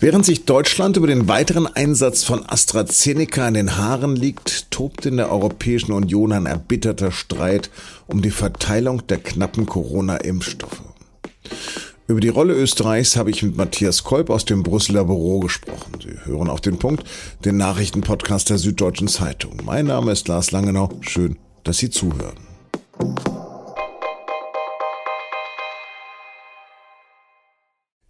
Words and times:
Während 0.00 0.26
sich 0.26 0.44
Deutschland 0.44 0.96
über 0.96 1.06
den 1.06 1.28
weiteren 1.28 1.66
Einsatz 1.66 2.24
von 2.24 2.44
AstraZeneca 2.46 3.48
in 3.48 3.54
den 3.54 3.76
Haaren 3.76 4.16
liegt, 4.16 4.70
tobt 4.70 5.06
in 5.06 5.16
der 5.16 5.30
Europäischen 5.30 5.92
Union 5.92 6.32
ein 6.32 6.46
erbitterter 6.46 7.12
Streit 7.12 7.70
um 8.06 8.20
die 8.20 8.30
Verteilung 8.30 9.06
der 9.06 9.18
knappen 9.18 9.66
Corona-Impfstoffe. 9.66 10.82
Über 12.06 12.20
die 12.20 12.28
Rolle 12.28 12.52
Österreichs 12.52 13.16
habe 13.16 13.30
ich 13.30 13.42
mit 13.42 13.56
Matthias 13.56 14.04
Kolb 14.04 14.28
aus 14.28 14.44
dem 14.44 14.62
Brüsseler 14.62 15.04
Büro 15.04 15.40
gesprochen. 15.40 15.94
Sie 16.02 16.18
hören 16.26 16.50
auf 16.50 16.60
den 16.60 16.78
Punkt, 16.78 17.04
den 17.46 17.56
Nachrichtenpodcast 17.56 18.50
der 18.50 18.58
Süddeutschen 18.58 19.08
Zeitung. 19.08 19.56
Mein 19.64 19.86
Name 19.86 20.12
ist 20.12 20.28
Lars 20.28 20.50
Langenau. 20.50 20.90
Schön, 21.00 21.38
dass 21.62 21.78
Sie 21.78 21.88
zuhören. 21.88 22.36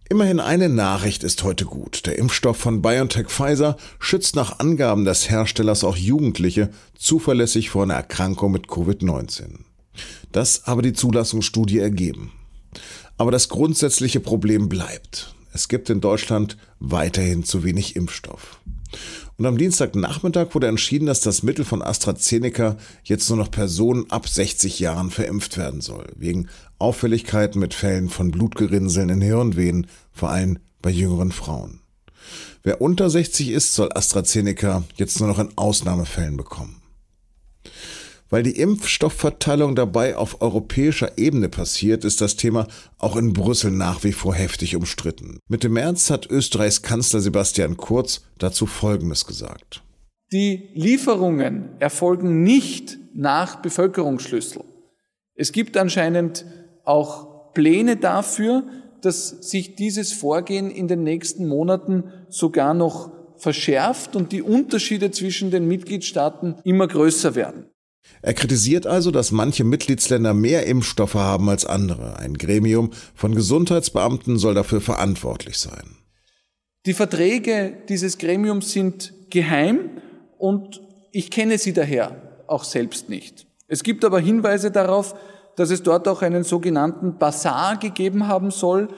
Immerhin 0.07 0.39
eine 0.39 0.69
Nachricht 0.69 1.23
ist 1.23 1.41
heute 1.43 1.65
gut. 1.65 2.05
Der 2.05 2.19
Impfstoff 2.19 2.57
von 2.57 2.83
BioNTech 2.83 3.27
Pfizer 3.27 3.75
schützt 3.97 4.35
nach 4.35 4.59
Angaben 4.59 5.03
des 5.03 5.31
Herstellers 5.31 5.83
auch 5.83 5.97
Jugendliche 5.97 6.69
zuverlässig 6.95 7.71
vor 7.71 7.83
einer 7.83 7.95
Erkrankung 7.95 8.51
mit 8.51 8.67
Covid-19. 8.67 9.61
Das 10.31 10.63
habe 10.65 10.83
die 10.83 10.93
Zulassungsstudie 10.93 11.79
ergeben. 11.79 12.31
Aber 13.17 13.31
das 13.31 13.49
grundsätzliche 13.49 14.19
Problem 14.19 14.69
bleibt. 14.69 15.33
Es 15.53 15.69
gibt 15.69 15.89
in 15.89 16.01
Deutschland 16.01 16.57
weiterhin 16.79 17.43
zu 17.43 17.63
wenig 17.63 17.95
Impfstoff. 17.95 18.59
Und 19.37 19.45
am 19.45 19.57
Dienstagnachmittag 19.57 20.53
wurde 20.53 20.67
entschieden, 20.67 21.07
dass 21.07 21.19
das 21.19 21.43
Mittel 21.43 21.65
von 21.65 21.81
AstraZeneca 21.81 22.77
jetzt 23.03 23.29
nur 23.29 23.37
noch 23.37 23.51
Personen 23.51 24.09
ab 24.09 24.29
60 24.29 24.79
Jahren 24.79 25.11
verimpft 25.11 25.57
werden 25.57 25.81
soll, 25.81 26.07
wegen 26.15 26.47
Auffälligkeiten 26.79 27.59
mit 27.59 27.73
Fällen 27.73 28.09
von 28.09 28.31
Blutgerinnseln 28.31 29.09
in 29.09 29.21
Hirnvenen, 29.21 29.87
vor 30.13 30.29
allem 30.29 30.59
bei 30.81 30.89
jüngeren 30.89 31.33
Frauen. 31.33 31.81
Wer 32.63 32.81
unter 32.81 33.09
60 33.09 33.49
ist, 33.49 33.73
soll 33.73 33.89
AstraZeneca 33.93 34.83
jetzt 34.95 35.19
nur 35.19 35.27
noch 35.27 35.39
in 35.39 35.49
Ausnahmefällen 35.57 36.37
bekommen. 36.37 36.81
Weil 38.35 38.43
die 38.43 38.59
Impfstoffverteilung 38.59 39.75
dabei 39.75 40.17
auf 40.17 40.41
europäischer 40.41 41.17
Ebene 41.17 41.47
passiert, 41.47 42.03
ist 42.03 42.19
das 42.19 42.35
Thema 42.35 42.67
auch 42.97 43.15
in 43.15 43.31
Brüssel 43.31 43.71
nach 43.71 44.03
wie 44.03 44.11
vor 44.11 44.35
heftig 44.35 44.75
umstritten. 44.75 45.39
Mitte 45.47 45.69
März 45.69 46.09
hat 46.09 46.29
Österreichs 46.29 46.81
Kanzler 46.81 47.21
Sebastian 47.21 47.77
Kurz 47.77 48.25
dazu 48.37 48.65
Folgendes 48.65 49.25
gesagt. 49.25 49.83
Die 50.33 50.67
Lieferungen 50.73 51.69
erfolgen 51.79 52.43
nicht 52.43 52.97
nach 53.13 53.61
Bevölkerungsschlüssel. 53.61 54.65
Es 55.35 55.53
gibt 55.53 55.77
anscheinend 55.77 56.45
auch 56.83 57.53
Pläne 57.53 57.95
dafür, 57.95 58.63
dass 59.01 59.29
sich 59.29 59.77
dieses 59.77 60.11
Vorgehen 60.11 60.69
in 60.71 60.89
den 60.89 61.03
nächsten 61.03 61.47
Monaten 61.47 62.11
sogar 62.27 62.73
noch 62.73 63.13
verschärft 63.37 64.17
und 64.17 64.33
die 64.33 64.41
Unterschiede 64.41 65.11
zwischen 65.11 65.51
den 65.51 65.69
Mitgliedstaaten 65.69 66.55
immer 66.65 66.89
größer 66.89 67.35
werden. 67.35 67.67
Er 68.21 68.33
kritisiert 68.33 68.87
also, 68.87 69.11
dass 69.11 69.31
manche 69.31 69.63
Mitgliedsländer 69.63 70.33
mehr 70.33 70.65
Impfstoffe 70.65 71.15
haben 71.15 71.49
als 71.49 71.65
andere. 71.65 72.17
Ein 72.17 72.35
Gremium 72.35 72.91
von 73.13 73.35
Gesundheitsbeamten 73.35 74.37
soll 74.37 74.55
dafür 74.55 74.81
verantwortlich 74.81 75.59
sein. 75.59 75.97
Die 76.85 76.93
Verträge 76.93 77.77
dieses 77.87 78.17
Gremiums 78.17 78.71
sind 78.71 79.13
geheim 79.29 79.89
und 80.37 80.81
ich 81.11 81.31
kenne 81.31 81.57
sie 81.57 81.73
daher 81.73 82.43
auch 82.47 82.63
selbst 82.63 83.09
nicht. 83.09 83.47
Es 83.67 83.83
gibt 83.83 84.03
aber 84.05 84.19
Hinweise 84.19 84.71
darauf, 84.71 85.15
dass 85.55 85.69
es 85.69 85.83
dort 85.83 86.07
auch 86.07 86.21
einen 86.21 86.43
sogenannten 86.43 87.17
Basar 87.17 87.77
gegeben 87.77 88.27
haben 88.27 88.51
soll, 88.51 88.89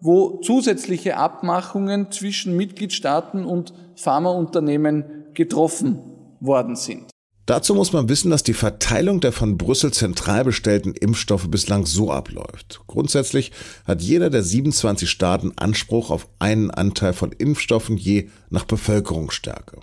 wo 0.00 0.40
zusätzliche 0.40 1.16
Abmachungen 1.16 2.10
zwischen 2.10 2.56
Mitgliedstaaten 2.56 3.44
und 3.44 3.72
Pharmaunternehmen 3.96 5.26
getroffen 5.34 6.00
worden 6.40 6.74
sind. 6.74 7.11
Dazu 7.46 7.74
muss 7.74 7.92
man 7.92 8.08
wissen, 8.08 8.30
dass 8.30 8.44
die 8.44 8.52
Verteilung 8.52 9.20
der 9.20 9.32
von 9.32 9.58
Brüssel 9.58 9.92
zentral 9.92 10.44
bestellten 10.44 10.94
Impfstoffe 10.94 11.48
bislang 11.48 11.86
so 11.86 12.12
abläuft. 12.12 12.80
Grundsätzlich 12.86 13.50
hat 13.84 14.00
jeder 14.00 14.30
der 14.30 14.44
27 14.44 15.10
Staaten 15.10 15.52
Anspruch 15.56 16.10
auf 16.10 16.28
einen 16.38 16.70
Anteil 16.70 17.12
von 17.12 17.32
Impfstoffen 17.32 17.96
je 17.96 18.28
nach 18.50 18.64
Bevölkerungsstärke. 18.64 19.80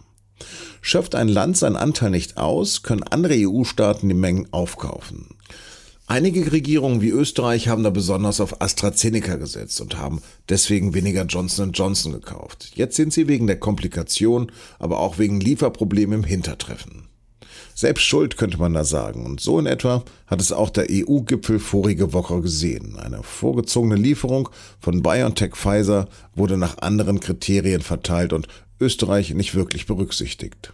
Schöpft 0.81 1.15
ein 1.15 1.27
Land 1.27 1.57
seinen 1.57 1.75
Anteil 1.75 2.11
nicht 2.11 2.37
aus, 2.37 2.81
können 2.81 3.03
andere 3.03 3.35
EU-Staaten 3.37 4.07
die 4.07 4.15
Mengen 4.15 4.47
aufkaufen. 4.51 5.27
Einige 6.07 6.51
Regierungen 6.53 7.01
wie 7.01 7.09
Österreich 7.09 7.67
haben 7.67 7.83
da 7.83 7.89
besonders 7.89 8.39
auf 8.39 8.61
AstraZeneca 8.61 9.35
gesetzt 9.35 9.81
und 9.81 9.97
haben 9.97 10.21
deswegen 10.47 10.93
weniger 10.93 11.25
Johnson 11.25 11.73
Johnson 11.73 12.13
gekauft. 12.13 12.71
Jetzt 12.73 12.95
sind 12.95 13.13
sie 13.13 13.27
wegen 13.27 13.47
der 13.47 13.59
Komplikation, 13.59 14.51
aber 14.79 14.99
auch 14.99 15.19
wegen 15.19 15.41
Lieferproblemen 15.41 16.19
im 16.21 16.23
Hintertreffen. 16.23 17.08
Selbst 17.75 18.03
schuld 18.03 18.37
könnte 18.37 18.57
man 18.57 18.73
da 18.73 18.83
sagen. 18.83 19.25
Und 19.25 19.39
so 19.39 19.59
in 19.59 19.65
etwa 19.65 20.03
hat 20.27 20.41
es 20.41 20.51
auch 20.51 20.69
der 20.69 20.87
EU-Gipfel 20.89 21.59
vorige 21.59 22.13
Woche 22.13 22.41
gesehen. 22.41 22.97
Eine 22.97 23.23
vorgezogene 23.23 23.95
Lieferung 23.95 24.49
von 24.79 25.01
BioNTech 25.01 25.55
Pfizer 25.55 26.07
wurde 26.35 26.57
nach 26.57 26.77
anderen 26.79 27.19
Kriterien 27.19 27.81
verteilt 27.81 28.33
und 28.33 28.47
Österreich 28.79 29.33
nicht 29.33 29.55
wirklich 29.55 29.85
berücksichtigt. 29.85 30.73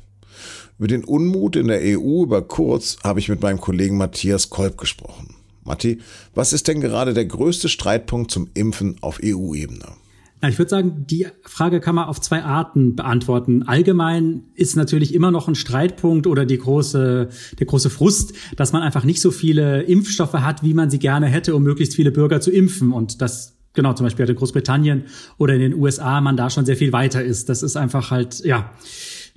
Über 0.77 0.87
den 0.87 1.05
Unmut 1.05 1.55
in 1.55 1.67
der 1.67 1.79
EU 1.81 2.23
über 2.23 2.41
Kurz 2.41 2.97
habe 3.03 3.19
ich 3.19 3.29
mit 3.29 3.41
meinem 3.41 3.61
Kollegen 3.61 3.97
Matthias 3.97 4.49
Kolb 4.49 4.77
gesprochen. 4.77 5.35
Matti, 5.63 5.99
was 6.35 6.53
ist 6.53 6.67
denn 6.67 6.79
gerade 6.79 7.13
der 7.13 7.25
größte 7.25 7.69
Streitpunkt 7.69 8.29
zum 8.29 8.49
Impfen 8.53 8.97
auf 9.01 9.19
EU-Ebene? 9.23 9.87
Ich 10.47 10.59
würde 10.59 10.69
sagen, 10.69 11.05
die 11.07 11.27
Frage 11.43 11.79
kann 11.79 11.95
man 11.95 12.05
auf 12.05 12.21
zwei 12.21 12.43
Arten 12.43 12.95
beantworten. 12.95 13.63
Allgemein 13.63 14.43
ist 14.53 14.75
natürlich 14.75 15.13
immer 15.13 15.31
noch 15.31 15.47
ein 15.47 15.55
Streitpunkt 15.55 16.27
oder 16.27 16.45
die 16.45 16.57
große, 16.57 17.29
der 17.57 17.65
große 17.65 17.89
Frust, 17.89 18.33
dass 18.55 18.73
man 18.73 18.83
einfach 18.83 19.05
nicht 19.05 19.21
so 19.21 19.31
viele 19.31 19.83
Impfstoffe 19.83 20.33
hat, 20.33 20.61
wie 20.61 20.73
man 20.73 20.89
sie 20.89 20.99
gerne 20.99 21.27
hätte, 21.27 21.55
um 21.55 21.63
möglichst 21.63 21.95
viele 21.95 22.11
Bürger 22.11 22.41
zu 22.41 22.51
impfen. 22.51 22.91
Und 22.91 23.21
das 23.21 23.55
genau, 23.75 23.93
zum 23.93 24.05
Beispiel 24.05 24.27
in 24.27 24.35
Großbritannien 24.35 25.05
oder 25.37 25.53
in 25.53 25.61
den 25.61 25.73
USA 25.73 26.21
man 26.21 26.37
da 26.37 26.49
schon 26.49 26.65
sehr 26.65 26.77
viel 26.77 26.91
weiter 26.91 27.23
ist. 27.23 27.49
Das 27.49 27.61
ist 27.61 27.75
einfach 27.75 28.11
halt, 28.11 28.43
ja, 28.43 28.71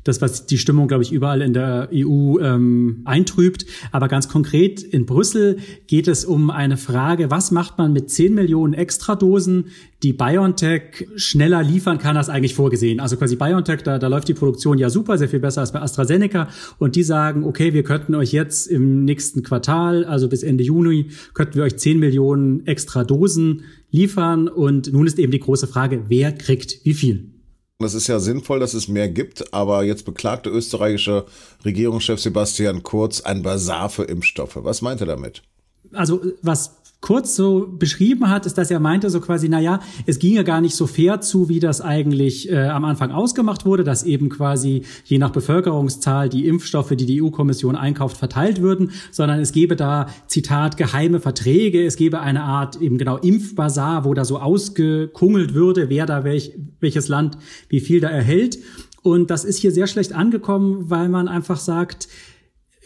das, 0.09 0.21
was 0.21 0.47
die 0.47 0.59
Stimmung, 0.59 0.89
glaube 0.89 1.03
ich, 1.03 1.13
überall 1.13 1.43
in 1.43 1.53
der 1.53 1.91
EU 1.93 2.39
ähm, 2.39 3.03
eintrübt. 3.05 3.67
Aber 3.93 4.09
ganz 4.09 4.29
konkret 4.29 4.83
in 4.83 5.07
Brüssel 5.07 5.59
geht 5.87 6.09
es 6.09 6.25
um 6.25 6.51
eine 6.51 6.77
Frage, 6.77 7.31
was 7.31 7.51
macht 7.51 7.79
man 7.79 7.93
mit 7.93 8.11
10 8.11 8.35
Millionen 8.35 8.75
Extradosen, 8.75 9.67
die 10.03 10.13
BioNTech 10.13 11.09
schneller 11.17 11.63
liefern 11.63 11.99
kann 11.99 12.17
als 12.17 12.29
eigentlich 12.29 12.55
vorgesehen. 12.55 13.01
Also 13.01 13.17
quasi 13.17 13.37
BioNTech, 13.37 13.83
da, 13.83 13.99
da 13.99 14.07
läuft 14.07 14.29
die 14.29 14.35
Produktion 14.35 14.79
ja 14.79 14.91
super, 14.91 15.19
sehr 15.19 15.29
viel 15.29 15.41
besser 15.41 15.61
als 15.61 15.73
bei 15.73 15.81
AstraZeneca. 15.81 16.49
Und 16.79 16.97
die 16.97 17.03
sagen, 17.03 17.45
okay, 17.45 17.75
wir 17.75 17.83
könnten 17.83 18.15
euch 18.15 18.33
jetzt 18.33 18.67
im 18.67 19.05
nächsten 19.05 19.43
Quartal, 19.43 20.05
also 20.05 20.29
bis 20.29 20.43
Ende 20.43 20.65
Juni, 20.65 21.09
könnten 21.35 21.55
wir 21.55 21.65
euch 21.65 21.77
10 21.77 21.99
Millionen 21.99 22.67
extra 22.67 23.05
Dosen 23.05 23.63
liefern. 23.91 24.49
Und 24.49 24.93
nun 24.93 25.07
ist 25.07 25.19
eben 25.19 25.33
die 25.33 25.41
große 25.41 25.67
Frage, 25.67 26.05
wer 26.09 26.33
kriegt 26.33 26.85
wie 26.85 26.95
viel? 26.95 27.38
Das 27.81 27.95
ist 27.95 28.09
ja 28.09 28.19
sinnvoll, 28.19 28.59
dass 28.59 28.75
es 28.75 28.89
mehr 28.89 29.09
gibt, 29.09 29.55
aber 29.55 29.85
jetzt 29.85 30.05
beklagte 30.05 30.51
österreichische 30.51 31.27
Regierungschef 31.65 32.19
Sebastian 32.19 32.83
Kurz 32.83 33.21
ein 33.21 33.43
Basar 33.43 33.89
für 33.89 34.03
Impfstoffe. 34.03 34.57
Was 34.57 34.83
meint 34.83 35.01
er 35.01 35.07
damit? 35.07 35.45
Also 35.93 36.21
was 36.43 36.75
kurz 37.01 37.37
so 37.37 37.69
beschrieben 37.79 38.29
hat, 38.29 38.45
ist, 38.45 38.59
dass 38.59 38.71
er 38.71 38.81
meinte 38.81 39.09
so 39.09 39.21
quasi, 39.21 39.49
na 39.49 39.61
ja, 39.61 39.81
es 40.07 40.19
ginge 40.19 40.43
gar 40.43 40.61
nicht 40.61 40.75
so 40.75 40.87
fair 40.87 41.21
zu, 41.21 41.49
wie 41.49 41.61
das 41.61 41.81
eigentlich 41.81 42.51
äh, 42.51 42.67
am 42.67 42.85
Anfang 42.85 43.13
ausgemacht 43.13 43.65
wurde, 43.65 43.85
dass 43.85 44.03
eben 44.03 44.29
quasi 44.29 44.83
je 45.05 45.19
nach 45.19 45.31
Bevölkerungszahl 45.31 46.29
die 46.29 46.47
Impfstoffe, 46.47 46.91
die 46.91 47.07
die 47.07 47.23
EU-Kommission 47.23 47.77
einkauft, 47.77 48.17
verteilt 48.17 48.61
würden, 48.61 48.91
sondern 49.13 49.39
es 49.39 49.53
gäbe 49.53 49.77
da, 49.77 50.09
Zitat, 50.27 50.77
geheime 50.77 51.21
Verträge, 51.21 51.85
es 51.85 51.97
gäbe 51.97 52.21
eine 52.21 52.43
Art 52.43 52.81
eben 52.81 52.99
genau 52.99 53.17
Impfbasar, 53.17 54.05
wo 54.05 54.13
da 54.13 54.25
so 54.25 54.39
ausgekungelt 54.39 55.55
würde, 55.55 55.89
wer 55.91 56.05
da 56.05 56.25
welch, 56.25 56.53
welches 56.81 57.07
Land 57.07 57.39
wie 57.69 57.81
viel 57.81 58.01
da 58.01 58.09
erhält. 58.09 58.59
Und 59.03 59.31
das 59.31 59.45
ist 59.45 59.59
hier 59.59 59.71
sehr 59.71 59.87
schlecht 59.87 60.13
angekommen, 60.13 60.91
weil 60.91 61.09
man 61.09 61.29
einfach 61.29 61.59
sagt, 61.59 62.09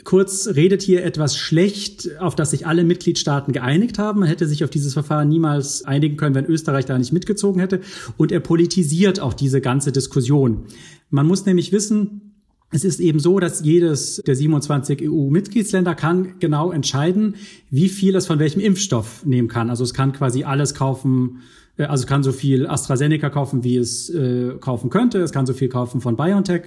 Kurz 0.04 0.48
redet 0.48 0.82
hier 0.82 1.04
etwas 1.04 1.36
schlecht, 1.36 2.18
auf 2.18 2.34
das 2.34 2.50
sich 2.50 2.66
alle 2.66 2.84
Mitgliedstaaten 2.84 3.52
geeinigt 3.52 3.98
haben. 3.98 4.20
Man 4.20 4.28
hätte 4.28 4.46
sich 4.46 4.64
auf 4.64 4.70
dieses 4.70 4.94
Verfahren 4.94 5.28
niemals 5.28 5.84
einigen 5.84 6.16
können, 6.16 6.34
wenn 6.34 6.46
Österreich 6.46 6.86
da 6.86 6.98
nicht 6.98 7.12
mitgezogen 7.12 7.60
hätte. 7.60 7.80
Und 8.16 8.32
er 8.32 8.40
politisiert 8.40 9.20
auch 9.20 9.34
diese 9.34 9.60
ganze 9.60 9.92
Diskussion. 9.92 10.64
Man 11.10 11.26
muss 11.26 11.46
nämlich 11.46 11.72
wissen, 11.72 12.31
es 12.72 12.84
ist 12.84 13.00
eben 13.00 13.20
so, 13.20 13.38
dass 13.38 13.62
jedes 13.62 14.22
der 14.26 14.34
27 14.34 15.08
EU-Mitgliedsländer 15.08 15.94
kann 15.94 16.34
genau 16.40 16.72
entscheiden, 16.72 17.36
wie 17.70 17.88
viel 17.88 18.16
es 18.16 18.26
von 18.26 18.38
welchem 18.38 18.60
Impfstoff 18.60 19.24
nehmen 19.24 19.48
kann. 19.48 19.70
Also 19.70 19.84
es 19.84 19.92
kann 19.92 20.12
quasi 20.12 20.44
alles 20.44 20.74
kaufen, 20.74 21.42
äh, 21.76 21.84
also 21.84 22.02
es 22.02 22.06
kann 22.06 22.22
so 22.22 22.32
viel 22.32 22.66
AstraZeneca 22.66 23.28
kaufen, 23.28 23.62
wie 23.62 23.76
es 23.76 24.08
äh, 24.10 24.54
kaufen 24.58 24.88
könnte. 24.90 25.20
Es 25.20 25.32
kann 25.32 25.46
so 25.46 25.52
viel 25.52 25.68
kaufen 25.68 26.00
von 26.00 26.16
BioNTech 26.16 26.62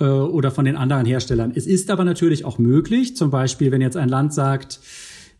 äh, 0.00 0.04
oder 0.04 0.50
von 0.50 0.64
den 0.64 0.76
anderen 0.76 1.04
Herstellern. 1.04 1.52
Es 1.54 1.66
ist 1.66 1.90
aber 1.90 2.04
natürlich 2.04 2.46
auch 2.46 2.58
möglich, 2.58 3.14
zum 3.16 3.30
Beispiel, 3.30 3.70
wenn 3.70 3.82
jetzt 3.82 3.96
ein 3.96 4.08
Land 4.08 4.32
sagt, 4.32 4.80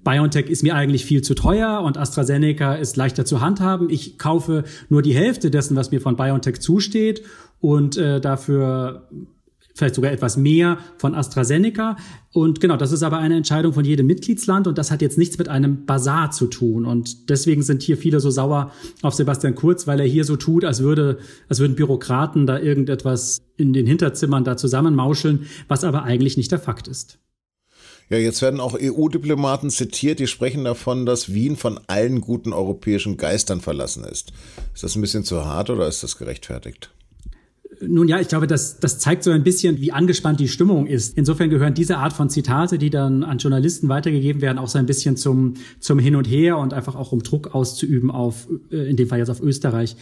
BioNTech 0.04 0.50
ist 0.50 0.62
mir 0.62 0.74
eigentlich 0.74 1.06
viel 1.06 1.22
zu 1.22 1.34
teuer 1.34 1.80
und 1.80 1.96
AstraZeneca 1.96 2.74
ist 2.74 2.96
leichter 2.96 3.24
zu 3.24 3.40
handhaben. 3.40 3.88
Ich 3.88 4.18
kaufe 4.18 4.64
nur 4.88 5.00
die 5.00 5.14
Hälfte 5.14 5.50
dessen, 5.50 5.76
was 5.76 5.90
mir 5.90 6.00
von 6.00 6.16
BioNTech 6.16 6.60
zusteht 6.60 7.22
und 7.60 7.96
äh, 7.96 8.20
dafür 8.20 9.08
vielleicht 9.74 9.94
sogar 9.94 10.12
etwas 10.12 10.36
mehr 10.36 10.78
von 10.98 11.14
AstraZeneca. 11.14 11.96
Und 12.32 12.60
genau, 12.60 12.76
das 12.76 12.92
ist 12.92 13.02
aber 13.02 13.18
eine 13.18 13.36
Entscheidung 13.36 13.72
von 13.72 13.84
jedem 13.84 14.06
Mitgliedsland 14.06 14.66
und 14.66 14.78
das 14.78 14.90
hat 14.90 15.02
jetzt 15.02 15.18
nichts 15.18 15.38
mit 15.38 15.48
einem 15.48 15.84
Bazar 15.86 16.30
zu 16.30 16.46
tun. 16.46 16.86
Und 16.86 17.28
deswegen 17.30 17.62
sind 17.62 17.82
hier 17.82 17.96
viele 17.96 18.20
so 18.20 18.30
sauer 18.30 18.72
auf 19.02 19.14
Sebastian 19.14 19.54
Kurz, 19.54 19.86
weil 19.86 20.00
er 20.00 20.06
hier 20.06 20.24
so 20.24 20.36
tut, 20.36 20.64
als 20.64 20.82
würde, 20.82 21.18
als 21.48 21.58
würden 21.58 21.76
Bürokraten 21.76 22.46
da 22.46 22.58
irgendetwas 22.58 23.42
in 23.56 23.72
den 23.72 23.86
Hinterzimmern 23.86 24.44
da 24.44 24.56
zusammenmauscheln, 24.56 25.46
was 25.68 25.84
aber 25.84 26.04
eigentlich 26.04 26.36
nicht 26.36 26.52
der 26.52 26.58
Fakt 26.58 26.88
ist. 26.88 27.18
Ja, 28.08 28.18
jetzt 28.18 28.42
werden 28.42 28.60
auch 28.60 28.76
EU-Diplomaten 28.78 29.70
zitiert, 29.70 30.18
die 30.18 30.26
sprechen 30.26 30.64
davon, 30.64 31.06
dass 31.06 31.32
Wien 31.32 31.56
von 31.56 31.80
allen 31.86 32.20
guten 32.20 32.52
europäischen 32.52 33.16
Geistern 33.16 33.62
verlassen 33.62 34.04
ist. 34.04 34.32
Ist 34.74 34.82
das 34.82 34.96
ein 34.96 35.00
bisschen 35.00 35.24
zu 35.24 35.46
hart 35.46 35.70
oder 35.70 35.88
ist 35.88 36.02
das 36.02 36.18
gerechtfertigt? 36.18 36.90
Nun 37.86 38.08
ja, 38.08 38.20
ich 38.20 38.28
glaube, 38.28 38.46
das, 38.46 38.78
das 38.78 38.98
zeigt 38.98 39.24
so 39.24 39.30
ein 39.30 39.42
bisschen, 39.42 39.80
wie 39.80 39.92
angespannt 39.92 40.38
die 40.38 40.48
Stimmung 40.48 40.86
ist. 40.86 41.16
Insofern 41.16 41.50
gehören 41.50 41.74
diese 41.74 41.98
Art 41.98 42.12
von 42.12 42.30
Zitate, 42.30 42.78
die 42.78 42.90
dann 42.90 43.24
an 43.24 43.38
Journalisten 43.38 43.88
weitergegeben 43.88 44.40
werden, 44.40 44.58
auch 44.58 44.68
so 44.68 44.78
ein 44.78 44.86
bisschen 44.86 45.16
zum, 45.16 45.54
zum 45.80 45.98
Hin 45.98 46.14
und 46.14 46.26
Her 46.26 46.58
und 46.58 46.74
einfach 46.74 46.94
auch 46.94 47.12
um 47.12 47.22
Druck 47.22 47.54
auszuüben 47.54 48.10
auf, 48.10 48.48
äh, 48.70 48.88
in 48.88 48.96
dem 48.96 49.08
Fall 49.08 49.18
jetzt 49.18 49.30
auf 49.30 49.40
Österreich. 49.40 49.96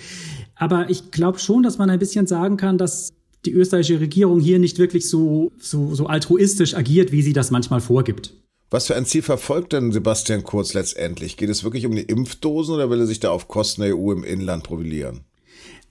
Aber 0.55 0.91
ich 0.91 1.11
glaube 1.11 1.38
schon, 1.38 1.62
dass 1.62 1.79
man 1.79 1.88
ein 1.88 1.99
bisschen 1.99 2.27
sagen 2.27 2.56
kann, 2.56 2.77
dass 2.77 3.12
die 3.47 3.53
österreichische 3.53 4.00
Regierung 4.00 4.41
hier 4.41 4.59
nicht 4.59 4.79
wirklich 4.79 5.09
so, 5.09 5.50
so, 5.59 5.94
so 5.94 6.06
altruistisch 6.06 6.75
agiert, 6.75 7.12
wie 7.12 7.23
sie 7.23 7.32
das 7.32 7.50
manchmal 7.50 7.81
vorgibt. 7.81 8.35
Was 8.69 8.87
für 8.87 8.94
ein 8.94 9.06
Ziel 9.06 9.23
verfolgt 9.23 9.73
denn 9.73 9.91
Sebastian 9.91 10.44
Kurz 10.44 10.75
letztendlich? 10.75 11.37
Geht 11.37 11.49
es 11.49 11.65
wirklich 11.65 11.87
um 11.87 11.94
die 11.94 12.03
Impfdosen 12.03 12.75
oder 12.75 12.88
will 12.88 13.00
er 13.00 13.06
sich 13.06 13.19
da 13.19 13.31
auf 13.31 13.49
Kosten 13.49 13.82
der 13.82 13.97
EU 13.97 14.12
im 14.12 14.23
Inland 14.23 14.62
profilieren? 14.62 15.23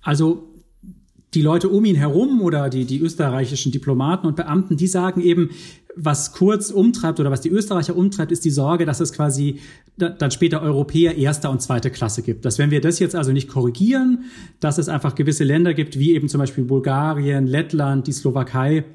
Also 0.01 0.48
die 1.33 1.41
Leute 1.41 1.69
um 1.69 1.85
ihn 1.85 1.95
herum 1.95 2.41
oder 2.41 2.69
die, 2.69 2.85
die 2.85 2.99
österreichischen 2.99 3.71
Diplomaten 3.71 4.25
und 4.25 4.35
Beamten, 4.35 4.77
die 4.77 4.87
sagen 4.87 5.21
eben, 5.21 5.49
was 5.95 6.31
Kurz 6.31 6.71
umtreibt 6.71 7.19
oder 7.19 7.29
was 7.29 7.41
die 7.41 7.49
Österreicher 7.49 7.95
umtreibt, 7.95 8.31
ist 8.31 8.45
die 8.45 8.51
Sorge, 8.51 8.85
dass 8.85 8.99
es 8.99 9.11
quasi 9.11 9.59
dann 9.97 10.31
später 10.31 10.61
Europäer 10.61 11.17
erster 11.17 11.49
und 11.49 11.61
zweiter 11.61 11.89
Klasse 11.89 12.21
gibt. 12.21 12.45
Dass 12.45 12.57
wenn 12.57 12.71
wir 12.71 12.79
das 12.79 12.99
jetzt 12.99 13.15
also 13.15 13.33
nicht 13.33 13.49
korrigieren, 13.49 14.23
dass 14.61 14.77
es 14.77 14.87
einfach 14.87 15.13
gewisse 15.15 15.43
Länder 15.43 15.73
gibt, 15.73 15.99
wie 15.99 16.13
eben 16.13 16.29
zum 16.29 16.39
Beispiel 16.39 16.63
Bulgarien, 16.63 17.47
Lettland, 17.47 18.07
die 18.07 18.13
Slowakei, 18.13 18.85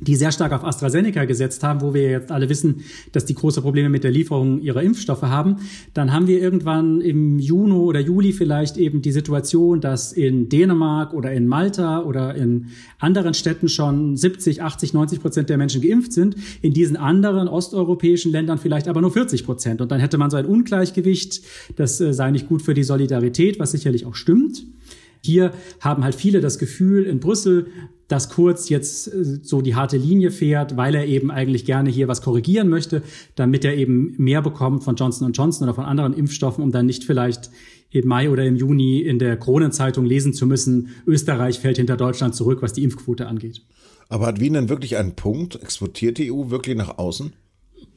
die 0.00 0.16
sehr 0.16 0.32
stark 0.32 0.52
auf 0.52 0.64
AstraZeneca 0.64 1.24
gesetzt 1.24 1.62
haben, 1.62 1.80
wo 1.80 1.94
wir 1.94 2.10
jetzt 2.10 2.32
alle 2.32 2.48
wissen, 2.48 2.82
dass 3.12 3.24
die 3.24 3.34
große 3.34 3.62
Probleme 3.62 3.88
mit 3.88 4.04
der 4.04 4.10
Lieferung 4.10 4.60
ihrer 4.60 4.82
Impfstoffe 4.82 5.22
haben, 5.22 5.56
dann 5.94 6.12
haben 6.12 6.26
wir 6.26 6.40
irgendwann 6.40 7.00
im 7.00 7.38
Juni 7.38 7.72
oder 7.72 8.00
Juli 8.00 8.32
vielleicht 8.32 8.76
eben 8.76 9.02
die 9.02 9.12
Situation, 9.12 9.80
dass 9.80 10.12
in 10.12 10.48
Dänemark 10.48 11.12
oder 11.12 11.32
in 11.32 11.46
Malta 11.46 12.02
oder 12.02 12.34
in 12.34 12.68
anderen 12.98 13.34
Städten 13.34 13.68
schon 13.68 14.16
70, 14.16 14.62
80, 14.62 14.94
90 14.94 15.20
Prozent 15.20 15.50
der 15.50 15.58
Menschen 15.58 15.82
geimpft 15.82 16.12
sind, 16.12 16.36
in 16.62 16.72
diesen 16.72 16.96
anderen 16.96 17.48
osteuropäischen 17.48 18.32
Ländern 18.32 18.58
vielleicht 18.58 18.88
aber 18.88 19.00
nur 19.00 19.12
40 19.12 19.44
Prozent. 19.44 19.80
Und 19.80 19.90
dann 19.90 20.00
hätte 20.00 20.18
man 20.18 20.30
so 20.30 20.36
ein 20.36 20.46
Ungleichgewicht, 20.46 21.42
das 21.76 22.00
äh, 22.00 22.12
sei 22.12 22.30
nicht 22.30 22.48
gut 22.48 22.62
für 22.62 22.74
die 22.74 22.84
Solidarität, 22.84 23.58
was 23.58 23.72
sicherlich 23.72 24.06
auch 24.06 24.14
stimmt. 24.14 24.64
Hier 25.22 25.52
haben 25.80 26.02
halt 26.04 26.14
viele 26.14 26.40
das 26.40 26.58
Gefühl 26.58 27.04
in 27.04 27.20
Brüssel, 27.20 27.66
dass 28.10 28.28
Kurz 28.28 28.68
jetzt 28.68 29.08
äh, 29.08 29.38
so 29.42 29.62
die 29.62 29.74
harte 29.74 29.96
Linie 29.96 30.30
fährt, 30.30 30.76
weil 30.76 30.94
er 30.94 31.06
eben 31.06 31.30
eigentlich 31.30 31.64
gerne 31.64 31.90
hier 31.90 32.08
was 32.08 32.22
korrigieren 32.22 32.68
möchte, 32.68 33.02
damit 33.36 33.64
er 33.64 33.76
eben 33.76 34.14
mehr 34.18 34.42
bekommt 34.42 34.84
von 34.84 34.96
Johnson 34.96 35.32
Johnson 35.32 35.68
oder 35.68 35.74
von 35.74 35.84
anderen 35.84 36.12
Impfstoffen, 36.12 36.62
um 36.62 36.72
dann 36.72 36.86
nicht 36.86 37.04
vielleicht 37.04 37.50
im 37.90 38.06
Mai 38.06 38.30
oder 38.30 38.44
im 38.44 38.56
Juni 38.56 39.00
in 39.00 39.18
der 39.18 39.36
Kronenzeitung 39.36 40.04
lesen 40.04 40.32
zu 40.32 40.46
müssen, 40.46 40.88
Österreich 41.06 41.58
fällt 41.58 41.76
hinter 41.76 41.96
Deutschland 41.96 42.34
zurück, 42.34 42.62
was 42.62 42.72
die 42.72 42.84
Impfquote 42.84 43.26
angeht. 43.26 43.62
Aber 44.08 44.26
hat 44.26 44.40
Wien 44.40 44.54
denn 44.54 44.68
wirklich 44.68 44.96
einen 44.96 45.14
Punkt? 45.14 45.60
Exportiert 45.62 46.18
die 46.18 46.32
EU 46.32 46.50
wirklich 46.50 46.76
nach 46.76 46.98
außen? 46.98 47.32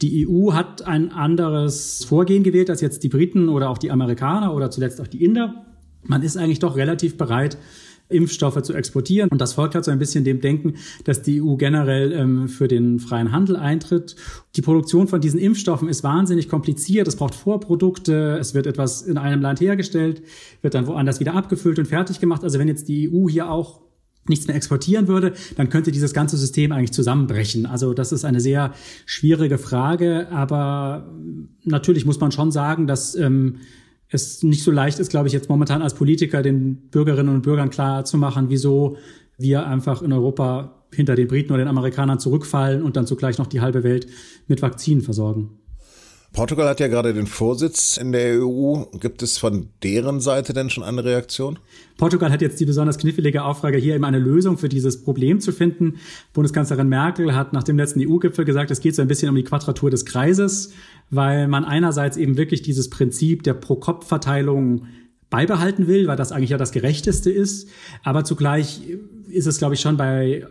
Die 0.02 0.28
EU 0.28 0.54
hat 0.54 0.84
ein 0.84 1.12
anderes 1.12 2.06
Vorgehen 2.06 2.44
gewählt 2.44 2.70
als 2.70 2.82
jetzt 2.82 3.04
die 3.04 3.10
Briten 3.10 3.50
oder 3.50 3.70
auch 3.70 3.78
die 3.78 3.92
Amerikaner 3.92 4.54
oder 4.54 4.70
zuletzt 4.70 5.02
auch 5.02 5.08
die 5.08 5.24
Inder. 5.24 5.66
Man 6.04 6.22
ist 6.22 6.38
eigentlich 6.38 6.60
doch 6.60 6.76
relativ 6.76 7.18
bereit, 7.18 7.58
Impfstoffe 8.10 8.62
zu 8.62 8.74
exportieren. 8.74 9.30
Und 9.30 9.42
das 9.42 9.54
folgt 9.54 9.76
halt 9.76 9.86
so 9.86 9.92
ein 9.92 10.00
bisschen 10.00 10.24
dem 10.24 10.42
Denken, 10.42 10.76
dass 11.04 11.22
die 11.22 11.42
EU 11.42 11.56
generell 11.56 12.12
ähm, 12.12 12.48
für 12.48 12.68
den 12.68 13.00
freien 13.00 13.32
Handel 13.32 13.56
eintritt. 13.56 14.16
Die 14.56 14.62
Produktion 14.62 15.08
von 15.08 15.22
diesen 15.22 15.40
Impfstoffen 15.40 15.88
ist 15.90 16.04
wahnsinnig 16.04 16.50
kompliziert. 16.50 17.08
Es 17.08 17.16
braucht 17.16 17.36
Vorprodukte. 17.36 18.38
Es 18.40 18.54
wird 18.54 18.68
etwas 18.68 19.02
in 19.02 19.18
einem 19.18 19.42
Land 19.42 19.62
hergestellt, 19.62 20.22
wird 20.62 20.74
dann 20.74 20.88
woanders 20.88 21.20
wieder 21.20 21.34
abgefüllt 21.34 21.80
und 21.80 21.88
fertig 21.88 22.20
gemacht. 22.20 22.44
Also 22.44 22.60
wenn 22.60 22.68
jetzt 22.68 22.88
die 22.88 23.10
EU 23.12 23.28
hier 23.30 23.50
auch 23.50 23.82
nichts 24.28 24.48
mehr 24.48 24.56
exportieren 24.56 25.08
würde, 25.08 25.34
dann 25.58 25.70
könnte 25.70 25.92
dieses 25.92 26.14
ganze 26.14 26.38
System 26.38 26.72
eigentlich 26.72 26.94
zusammenbrechen. 26.94 27.66
Also 27.66 27.94
das 27.94 28.12
ist 28.12 28.24
eine 28.24 28.40
sehr 28.40 28.74
schwierige 29.06 29.58
Frage, 29.58 30.30
aber 30.32 31.12
natürlich 31.64 32.06
muss 32.06 32.20
man 32.20 32.32
schon 32.32 32.52
sagen, 32.52 32.88
dass 32.88 33.16
ähm, 33.16 33.58
es 34.14 34.44
nicht 34.44 34.64
so 34.64 34.72
leicht 34.72 35.00
ist, 35.00 35.10
glaube 35.10 35.28
ich, 35.28 35.34
jetzt 35.34 35.50
momentan 35.50 35.82
als 35.82 35.94
Politiker 35.94 36.42
den 36.42 36.90
Bürgerinnen 36.90 37.34
und 37.34 37.42
Bürgern 37.42 37.70
klar 37.70 38.06
zu 38.06 38.18
machen, 38.18 38.50
wieso 38.50 38.98
wir 39.38 39.66
einfach 39.66 40.02
in 40.02 40.14
Europa 40.14 40.84
hinter 40.94 41.16
den 41.16 41.28
Briten 41.28 41.52
oder 41.52 41.64
den 41.64 41.68
Amerikanern 41.68 42.20
zurückfallen 42.20 42.84
und 42.84 42.96
dann 42.96 43.08
zugleich 43.08 43.38
noch 43.38 43.48
die 43.48 43.62
halbe 43.62 43.84
Welt 43.84 44.08
mit 44.48 44.62
Vakzinen 44.62 45.02
versorgen. 45.02 45.63
Portugal 46.34 46.68
hat 46.68 46.80
ja 46.80 46.88
gerade 46.88 47.14
den 47.14 47.28
Vorsitz 47.28 47.96
in 47.98 48.12
der 48.12 48.42
EU. 48.42 48.86
Gibt 49.00 49.22
es 49.22 49.38
von 49.38 49.70
deren 49.84 50.20
Seite 50.20 50.52
denn 50.54 50.72
schon 50.72 50.84
eine 50.84 51.04
Reaktion? 51.06 51.60
Portugal 51.98 52.32
hat 52.32 52.42
jetzt 52.42 52.60
die 52.60 52.66
besonders 52.66 52.98
knifflige 52.98 53.44
Aufrage, 53.44 53.78
hier 53.78 53.94
eben 53.94 54.04
eine 54.04 54.18
Lösung 54.18 54.58
für 54.58 54.68
dieses 54.68 55.04
Problem 55.04 55.40
zu 55.40 55.52
finden. 55.52 56.00
Bundeskanzlerin 56.34 56.90
Merkel 56.90 57.36
hat 57.36 57.54
nach 57.54 57.62
dem 57.62 57.78
letzten 57.78 58.02
EU-Gipfel 58.02 58.46
gesagt, 58.46 58.72
es 58.72 58.82
geht 58.82 58.96
so 58.96 59.04
ein 59.04 59.08
bisschen 59.08 59.30
um 59.30 59.36
die 59.36 59.44
Quadratur 59.44 59.92
des 59.92 60.06
Kreises, 60.06 60.74
weil 61.12 61.48
man 61.48 61.66
einerseits 61.66 62.18
eben 62.18 62.36
wirklich 62.36 62.64
dieses 62.64 62.90
Prinzip 62.90 63.44
der 63.44 63.54
Pro-Kopf-Verteilung 63.54 64.88
beibehalten 65.30 65.86
will, 65.86 66.08
weil 66.08 66.18
das 66.18 66.32
eigentlich 66.32 66.50
ja 66.50 66.58
das 66.58 66.72
Gerechteste 66.72 67.30
ist. 67.30 67.70
Aber 68.04 68.24
zugleich 68.24 68.82
ist 69.30 69.46
es, 69.46 69.60
glaube 69.60 69.76
ich, 69.76 69.82
schon 69.82 69.98
bei 69.98 70.48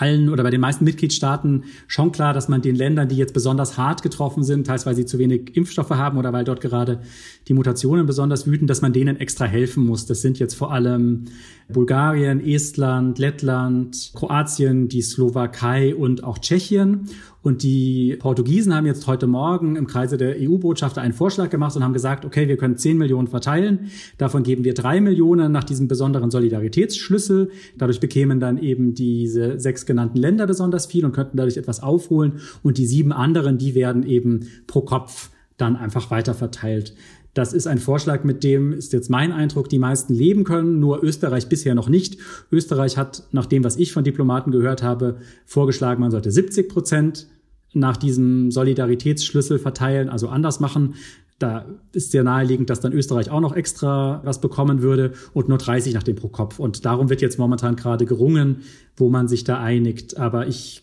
allen 0.00 0.28
oder 0.28 0.42
bei 0.42 0.50
den 0.50 0.60
meisten 0.60 0.84
Mitgliedstaaten 0.84 1.64
schon 1.86 2.12
klar, 2.12 2.32
dass 2.32 2.48
man 2.48 2.62
den 2.62 2.76
Ländern, 2.76 3.08
die 3.08 3.16
jetzt 3.16 3.34
besonders 3.34 3.76
hart 3.76 4.02
getroffen 4.02 4.42
sind, 4.42 4.66
teils 4.66 4.86
weil 4.86 4.94
sie 4.94 5.06
zu 5.06 5.18
wenig 5.18 5.56
Impfstoffe 5.56 5.90
haben 5.90 6.18
oder 6.18 6.32
weil 6.32 6.44
dort 6.44 6.60
gerade 6.60 7.00
die 7.48 7.54
Mutationen 7.54 8.06
besonders 8.06 8.46
wüten, 8.46 8.66
dass 8.66 8.82
man 8.82 8.92
denen 8.92 9.16
extra 9.16 9.44
helfen 9.44 9.86
muss. 9.86 10.06
Das 10.06 10.22
sind 10.22 10.38
jetzt 10.38 10.54
vor 10.54 10.72
allem 10.72 11.24
Bulgarien, 11.68 12.40
Estland, 12.44 13.18
Lettland, 13.18 14.12
Kroatien, 14.14 14.88
die 14.88 15.02
Slowakei 15.02 15.94
und 15.94 16.24
auch 16.24 16.38
Tschechien. 16.38 17.08
Und 17.42 17.62
die 17.62 18.16
Portugiesen 18.18 18.74
haben 18.74 18.86
jetzt 18.86 19.06
heute 19.06 19.26
Morgen 19.26 19.76
im 19.76 19.86
Kreise 19.86 20.16
der 20.16 20.36
EU-Botschafter 20.38 21.00
einen 21.00 21.14
Vorschlag 21.14 21.50
gemacht 21.50 21.76
und 21.76 21.84
haben 21.84 21.92
gesagt, 21.92 22.24
okay, 22.24 22.48
wir 22.48 22.56
können 22.56 22.76
10 22.76 22.98
Millionen 22.98 23.28
verteilen. 23.28 23.90
Davon 24.18 24.42
geben 24.42 24.64
wir 24.64 24.74
drei 24.74 25.00
Millionen 25.00 25.52
nach 25.52 25.64
diesem 25.64 25.86
besonderen 25.86 26.30
Solidaritätsschlüssel. 26.30 27.50
Dadurch 27.76 28.00
bekämen 28.00 28.40
dann 28.40 28.58
eben 28.58 28.94
diese 28.94 29.60
sechs 29.60 29.86
genannten 29.86 30.18
Länder 30.18 30.46
besonders 30.46 30.86
viel 30.86 31.04
und 31.04 31.12
könnten 31.12 31.36
dadurch 31.36 31.56
etwas 31.56 31.82
aufholen. 31.82 32.40
Und 32.62 32.78
die 32.78 32.86
sieben 32.86 33.12
anderen, 33.12 33.56
die 33.56 33.74
werden 33.74 34.02
eben 34.02 34.48
pro 34.66 34.82
Kopf 34.82 35.30
dann 35.58 35.76
einfach 35.76 36.10
weiter 36.10 36.34
verteilt. 36.34 36.94
Das 37.34 37.52
ist 37.52 37.66
ein 37.66 37.78
Vorschlag, 37.78 38.24
mit 38.24 38.42
dem 38.42 38.72
ist 38.72 38.92
jetzt 38.92 39.10
mein 39.10 39.32
Eindruck, 39.32 39.68
die 39.68 39.78
meisten 39.78 40.14
leben 40.14 40.44
können, 40.44 40.80
nur 40.80 41.04
Österreich 41.04 41.48
bisher 41.48 41.74
noch 41.74 41.88
nicht. 41.88 42.18
Österreich 42.50 42.96
hat, 42.96 43.24
nach 43.32 43.46
dem, 43.46 43.64
was 43.64 43.76
ich 43.76 43.92
von 43.92 44.04
Diplomaten 44.04 44.50
gehört 44.50 44.82
habe, 44.82 45.18
vorgeschlagen, 45.46 46.00
man 46.00 46.10
sollte 46.10 46.30
70 46.30 46.68
Prozent 46.68 47.28
nach 47.74 47.96
diesem 47.96 48.50
Solidaritätsschlüssel 48.50 49.58
verteilen, 49.58 50.08
also 50.08 50.28
anders 50.28 50.58
machen. 50.58 50.94
Da 51.38 51.66
ist 51.92 52.10
sehr 52.10 52.24
naheliegend, 52.24 52.70
dass 52.70 52.80
dann 52.80 52.92
Österreich 52.92 53.30
auch 53.30 53.40
noch 53.40 53.54
extra 53.54 54.20
was 54.24 54.40
bekommen 54.40 54.82
würde 54.82 55.12
und 55.32 55.48
nur 55.48 55.58
30 55.58 55.94
nach 55.94 56.02
dem 56.02 56.16
pro 56.16 56.28
Kopf. 56.28 56.58
Und 56.58 56.84
darum 56.84 57.10
wird 57.10 57.20
jetzt 57.20 57.38
momentan 57.38 57.76
gerade 57.76 58.06
gerungen, 58.06 58.62
wo 58.96 59.08
man 59.08 59.28
sich 59.28 59.44
da 59.44 59.60
einigt. 59.60 60.16
Aber 60.16 60.48
ich 60.48 60.82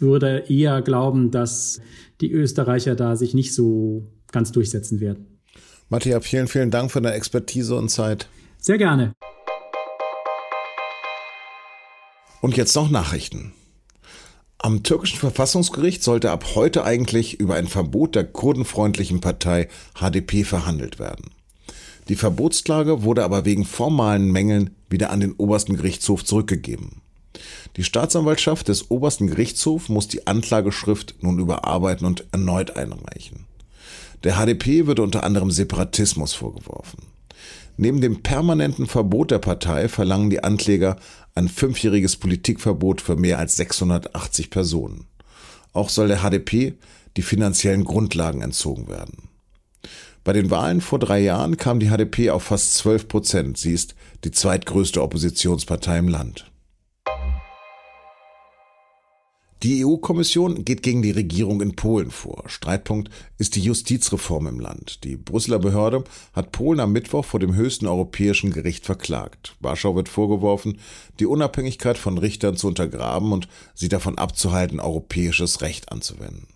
würde 0.00 0.44
eher 0.48 0.82
glauben, 0.82 1.30
dass 1.30 1.80
die 2.20 2.32
Österreicher 2.32 2.96
da 2.96 3.14
sich 3.14 3.34
nicht 3.34 3.54
so 3.54 4.08
ganz 4.32 4.50
durchsetzen 4.50 4.98
werden. 4.98 5.33
Matthias, 5.94 6.26
vielen, 6.26 6.48
vielen 6.48 6.72
Dank 6.72 6.90
für 6.90 7.00
deine 7.00 7.14
Expertise 7.14 7.76
und 7.76 7.88
Zeit. 7.88 8.28
Sehr 8.58 8.78
gerne. 8.78 9.14
Und 12.40 12.56
jetzt 12.56 12.74
noch 12.74 12.90
Nachrichten. 12.90 13.52
Am 14.58 14.82
türkischen 14.82 15.20
Verfassungsgericht 15.20 16.02
sollte 16.02 16.32
ab 16.32 16.56
heute 16.56 16.82
eigentlich 16.82 17.38
über 17.38 17.54
ein 17.54 17.68
Verbot 17.68 18.16
der 18.16 18.24
kurdenfreundlichen 18.24 19.20
Partei 19.20 19.68
HDP 19.94 20.42
verhandelt 20.42 20.98
werden. 20.98 21.30
Die 22.08 22.16
Verbotsklage 22.16 23.04
wurde 23.04 23.22
aber 23.22 23.44
wegen 23.44 23.64
formalen 23.64 24.32
Mängeln 24.32 24.74
wieder 24.90 25.10
an 25.10 25.20
den 25.20 25.34
obersten 25.34 25.76
Gerichtshof 25.76 26.24
zurückgegeben. 26.24 27.02
Die 27.76 27.84
Staatsanwaltschaft 27.84 28.66
des 28.66 28.90
obersten 28.90 29.28
Gerichtshofs 29.28 29.88
muss 29.88 30.08
die 30.08 30.26
Anklageschrift 30.26 31.14
nun 31.20 31.38
überarbeiten 31.38 32.04
und 32.04 32.24
erneut 32.32 32.74
einreichen. 32.74 33.46
Der 34.24 34.36
HDP 34.36 34.86
wird 34.86 35.00
unter 35.00 35.22
anderem 35.22 35.50
Separatismus 35.50 36.32
vorgeworfen. 36.32 37.06
Neben 37.76 38.00
dem 38.00 38.22
permanenten 38.22 38.86
Verbot 38.86 39.30
der 39.30 39.38
Partei 39.38 39.88
verlangen 39.88 40.30
die 40.30 40.42
Ankläger 40.42 40.96
ein 41.34 41.48
fünfjähriges 41.48 42.16
Politikverbot 42.16 43.00
für 43.00 43.16
mehr 43.16 43.38
als 43.38 43.56
680 43.56 44.50
Personen. 44.50 45.06
Auch 45.72 45.88
soll 45.88 46.08
der 46.08 46.22
HDP 46.22 46.74
die 47.16 47.22
finanziellen 47.22 47.84
Grundlagen 47.84 48.42
entzogen 48.42 48.88
werden. 48.88 49.28
Bei 50.22 50.32
den 50.32 50.50
Wahlen 50.50 50.80
vor 50.80 50.98
drei 50.98 51.20
Jahren 51.20 51.58
kam 51.58 51.80
die 51.80 51.90
HDP 51.90 52.30
auf 52.30 52.44
fast 52.44 52.74
12 52.74 53.08
Prozent. 53.08 53.58
Sie 53.58 53.72
ist 53.72 53.94
die 54.24 54.30
zweitgrößte 54.30 55.02
Oppositionspartei 55.02 55.98
im 55.98 56.08
Land. 56.08 56.50
Die 59.64 59.82
EU-Kommission 59.82 60.66
geht 60.66 60.82
gegen 60.82 61.00
die 61.00 61.12
Regierung 61.12 61.62
in 61.62 61.74
Polen 61.74 62.10
vor. 62.10 62.44
Streitpunkt 62.48 63.08
ist 63.38 63.56
die 63.56 63.62
Justizreform 63.62 64.46
im 64.46 64.60
Land. 64.60 65.04
Die 65.04 65.16
Brüsseler 65.16 65.58
Behörde 65.58 66.04
hat 66.34 66.52
Polen 66.52 66.80
am 66.80 66.92
Mittwoch 66.92 67.24
vor 67.24 67.40
dem 67.40 67.54
höchsten 67.54 67.86
europäischen 67.86 68.52
Gericht 68.52 68.84
verklagt. 68.84 69.56
Warschau 69.60 69.96
wird 69.96 70.10
vorgeworfen, 70.10 70.80
die 71.18 71.24
Unabhängigkeit 71.24 71.96
von 71.96 72.18
Richtern 72.18 72.58
zu 72.58 72.66
untergraben 72.66 73.32
und 73.32 73.48
sie 73.72 73.88
davon 73.88 74.18
abzuhalten, 74.18 74.80
europäisches 74.80 75.62
Recht 75.62 75.90
anzuwenden. 75.90 76.48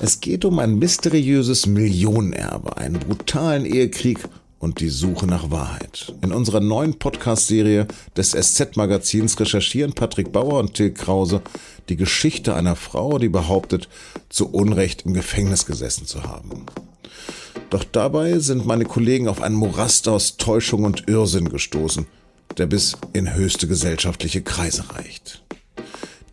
Es 0.00 0.20
geht 0.20 0.44
um 0.44 0.60
ein 0.60 0.78
mysteriöses 0.78 1.66
Millionenerbe, 1.66 2.76
einen 2.76 3.00
brutalen 3.00 3.64
Ehekrieg 3.64 4.20
und 4.62 4.78
die 4.78 4.88
Suche 4.88 5.26
nach 5.26 5.50
Wahrheit. 5.50 6.14
In 6.22 6.32
unserer 6.32 6.60
neuen 6.60 6.96
Podcast-Serie 6.96 7.88
des 8.16 8.30
SZ-Magazins 8.30 9.38
recherchieren 9.40 9.92
Patrick 9.92 10.30
Bauer 10.30 10.60
und 10.60 10.74
Till 10.74 10.92
Krause 10.92 11.42
die 11.88 11.96
Geschichte 11.96 12.54
einer 12.54 12.76
Frau, 12.76 13.18
die 13.18 13.28
behauptet, 13.28 13.88
zu 14.28 14.48
Unrecht 14.48 15.04
im 15.04 15.14
Gefängnis 15.14 15.66
gesessen 15.66 16.06
zu 16.06 16.22
haben. 16.22 16.66
Doch 17.70 17.82
dabei 17.82 18.38
sind 18.38 18.64
meine 18.64 18.84
Kollegen 18.84 19.26
auf 19.26 19.42
einen 19.42 19.56
Morast 19.56 20.06
aus 20.06 20.36
Täuschung 20.36 20.84
und 20.84 21.08
Irrsinn 21.08 21.48
gestoßen, 21.48 22.06
der 22.56 22.66
bis 22.66 22.96
in 23.12 23.34
höchste 23.34 23.66
gesellschaftliche 23.66 24.42
Kreise 24.42 24.84
reicht. 24.94 25.42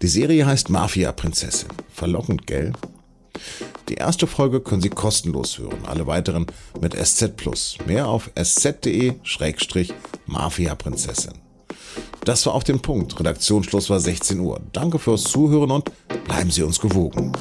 Die 0.04 0.08
Serie 0.08 0.46
heißt 0.46 0.70
Mafia 0.70 1.12
Prinzessin. 1.14 1.70
Verlockend, 1.92 2.46
gell? 2.46 2.74
Die 3.90 3.96
erste 3.96 4.28
Folge 4.28 4.62
können 4.62 4.82
Sie 4.82 4.90
kostenlos 4.90 5.58
hören, 5.58 5.80
alle 5.88 6.06
weiteren 6.06 6.46
mit 6.80 6.94
SZ. 6.94 7.34
Mehr 7.88 8.08
auf 8.08 8.30
sz.de-mafia-prinzessin. 8.36 11.34
Das 12.24 12.46
war 12.46 12.54
auf 12.54 12.64
den 12.64 12.82
Punkt. 12.82 13.20
Redaktionsschluss 13.20 13.90
war 13.90 14.00
16 14.00 14.40
Uhr. 14.40 14.62
Danke 14.74 15.00
fürs 15.00 15.24
Zuhören 15.24 15.72
und 15.72 15.90
bleiben 16.26 16.52
Sie 16.52 16.62
uns 16.62 16.80
gewogen. 16.80 17.32